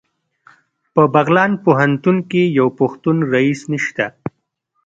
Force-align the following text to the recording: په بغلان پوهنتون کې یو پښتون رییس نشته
په 0.93 1.03
بغلان 1.13 1.51
پوهنتون 1.63 2.17
کې 2.29 2.43
یو 2.59 2.67
پښتون 2.79 3.17
رییس 3.33 3.61
نشته 3.71 4.05